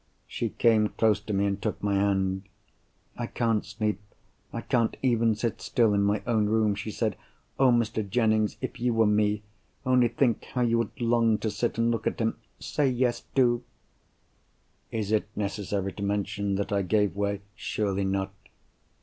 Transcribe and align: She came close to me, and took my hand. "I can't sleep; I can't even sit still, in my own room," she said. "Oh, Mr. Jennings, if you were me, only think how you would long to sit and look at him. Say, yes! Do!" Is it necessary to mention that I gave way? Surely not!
She 0.25 0.49
came 0.49 0.89
close 0.89 1.19
to 1.19 1.31
me, 1.31 1.45
and 1.45 1.61
took 1.61 1.83
my 1.83 1.93
hand. 1.93 2.49
"I 3.17 3.27
can't 3.27 3.63
sleep; 3.63 4.01
I 4.51 4.61
can't 4.61 4.97
even 5.03 5.35
sit 5.35 5.61
still, 5.61 5.93
in 5.93 6.01
my 6.01 6.23
own 6.25 6.47
room," 6.47 6.73
she 6.73 6.89
said. 6.89 7.15
"Oh, 7.59 7.69
Mr. 7.71 8.09
Jennings, 8.09 8.57
if 8.61 8.79
you 8.79 8.95
were 8.95 9.05
me, 9.05 9.43
only 9.85 10.07
think 10.07 10.43
how 10.55 10.61
you 10.61 10.79
would 10.79 10.99
long 10.99 11.37
to 11.37 11.51
sit 11.51 11.77
and 11.77 11.91
look 11.91 12.07
at 12.07 12.17
him. 12.19 12.37
Say, 12.59 12.89
yes! 12.89 13.25
Do!" 13.35 13.61
Is 14.89 15.11
it 15.11 15.27
necessary 15.35 15.93
to 15.93 16.01
mention 16.01 16.55
that 16.55 16.71
I 16.71 16.81
gave 16.81 17.15
way? 17.15 17.41
Surely 17.53 18.03
not! 18.03 18.33